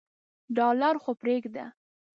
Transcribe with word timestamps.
ډالر 0.55 0.95
خو 1.03 1.11
پریږده. 1.21 1.65